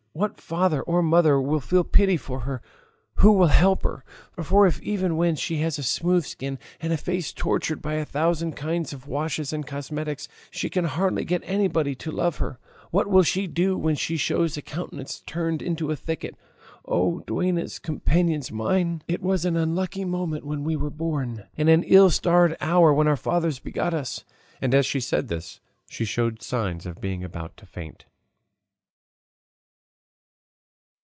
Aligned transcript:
What 0.13 0.41
father 0.41 0.81
or 0.81 1.01
mother 1.01 1.39
will 1.39 1.61
feel 1.61 1.85
pity 1.85 2.17
for 2.17 2.41
her? 2.41 2.61
Who 3.15 3.31
will 3.31 3.47
help 3.47 3.83
her? 3.83 4.03
For, 4.43 4.67
if 4.67 4.81
even 4.81 5.15
when 5.15 5.37
she 5.37 5.59
has 5.59 5.79
a 5.79 5.83
smooth 5.83 6.25
skin, 6.25 6.59
and 6.81 6.91
a 6.91 6.97
face 6.97 7.31
tortured 7.31 7.81
by 7.81 7.93
a 7.93 8.03
thousand 8.05 8.57
kinds 8.57 8.91
of 8.91 9.07
washes 9.07 9.53
and 9.53 9.65
cosmetics, 9.65 10.27
she 10.51 10.69
can 10.69 10.83
hardly 10.83 11.23
get 11.23 11.41
anybody 11.45 11.95
to 11.95 12.11
love 12.11 12.37
her, 12.39 12.59
what 12.91 13.07
will 13.07 13.23
she 13.23 13.47
do 13.47 13.77
when 13.77 13.95
she 13.95 14.17
shows 14.17 14.57
a 14.57 14.61
countenance 14.61 15.23
turned 15.25 15.61
into 15.61 15.91
a 15.91 15.95
thicket? 15.95 16.35
Oh 16.85 17.23
duennas, 17.25 17.79
companions 17.79 18.51
mine! 18.51 19.03
it 19.07 19.21
was 19.23 19.45
an 19.45 19.55
unlucky 19.55 20.03
moment 20.03 20.45
when 20.45 20.65
we 20.65 20.75
were 20.75 20.89
born 20.89 21.45
and 21.57 21.69
an 21.69 21.83
ill 21.83 22.09
starred 22.09 22.57
hour 22.59 22.93
when 22.93 23.07
our 23.07 23.15
fathers 23.17 23.59
begot 23.59 23.93
us!" 23.93 24.25
And 24.61 24.75
as 24.75 24.85
she 24.85 24.99
said 24.99 25.29
this 25.29 25.61
she 25.89 26.03
showed 26.03 26.41
signs 26.41 26.85
of 26.85 26.99
being 27.01 27.23
about 27.23 27.55
to 27.57 27.65
faint. 27.65 28.07